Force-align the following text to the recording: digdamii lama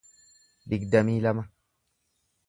digdamii 0.71 1.21
lama 1.23 1.45